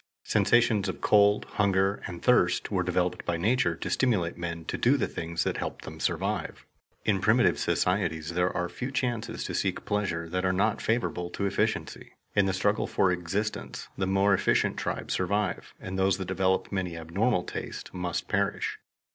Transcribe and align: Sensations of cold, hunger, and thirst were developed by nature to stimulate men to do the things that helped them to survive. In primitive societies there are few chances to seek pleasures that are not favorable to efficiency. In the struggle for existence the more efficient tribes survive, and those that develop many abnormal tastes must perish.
Sensations 0.23 0.89
of 0.89 0.99
cold, 0.99 1.45
hunger, 1.45 2.01
and 2.07 2.23
thirst 2.23 2.71
were 2.71 2.81
developed 2.81 3.23
by 3.23 3.37
nature 3.37 3.75
to 3.75 3.87
stimulate 3.91 4.35
men 4.35 4.65
to 4.65 4.75
do 4.75 4.97
the 4.97 5.07
things 5.07 5.43
that 5.43 5.57
helped 5.57 5.85
them 5.85 5.99
to 5.99 6.03
survive. 6.03 6.65
In 7.05 7.21
primitive 7.21 7.59
societies 7.59 8.31
there 8.33 8.51
are 8.51 8.67
few 8.67 8.89
chances 8.91 9.43
to 9.43 9.53
seek 9.53 9.85
pleasures 9.85 10.31
that 10.31 10.43
are 10.43 10.51
not 10.51 10.81
favorable 10.81 11.29
to 11.29 11.45
efficiency. 11.45 12.13
In 12.35 12.47
the 12.47 12.53
struggle 12.53 12.87
for 12.87 13.11
existence 13.11 13.89
the 13.95 14.07
more 14.07 14.33
efficient 14.33 14.75
tribes 14.75 15.13
survive, 15.13 15.75
and 15.79 15.99
those 15.99 16.17
that 16.17 16.25
develop 16.27 16.71
many 16.71 16.97
abnormal 16.97 17.43
tastes 17.43 17.93
must 17.93 18.27
perish. 18.27 18.79